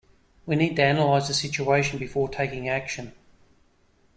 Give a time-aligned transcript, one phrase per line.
[0.47, 3.13] We need to analyse the situation before taking action.